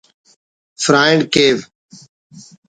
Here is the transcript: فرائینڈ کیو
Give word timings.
فرائینڈ 0.83 1.21
کیو 1.33 1.57